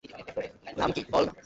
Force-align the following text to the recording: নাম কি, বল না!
নাম 0.77 0.89
কি, 0.95 1.01
বল 1.11 1.23
না! 1.27 1.31